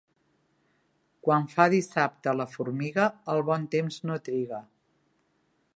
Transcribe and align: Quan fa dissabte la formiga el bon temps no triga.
Quan 1.27 1.45
fa 1.51 1.67
dissabte 1.73 2.33
la 2.39 2.49
formiga 2.55 3.07
el 3.35 3.45
bon 3.53 3.67
temps 3.77 4.03
no 4.11 4.21
triga. 4.31 4.63